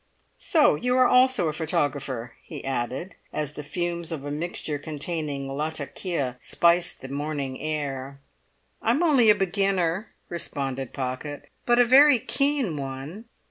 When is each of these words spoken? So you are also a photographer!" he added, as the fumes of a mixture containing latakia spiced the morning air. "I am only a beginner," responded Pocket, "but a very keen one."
So 0.39 0.73
you 0.73 0.97
are 0.97 1.05
also 1.05 1.47
a 1.47 1.53
photographer!" 1.53 2.33
he 2.41 2.65
added, 2.65 3.13
as 3.31 3.51
the 3.53 3.61
fumes 3.61 4.11
of 4.11 4.25
a 4.25 4.31
mixture 4.31 4.79
containing 4.79 5.47
latakia 5.47 6.37
spiced 6.39 7.01
the 7.01 7.07
morning 7.09 7.59
air. 7.61 8.19
"I 8.81 8.89
am 8.89 9.03
only 9.03 9.29
a 9.29 9.35
beginner," 9.35 10.09
responded 10.27 10.91
Pocket, 10.91 11.51
"but 11.67 11.77
a 11.77 11.85
very 11.85 12.17
keen 12.17 12.77
one." 12.77 13.25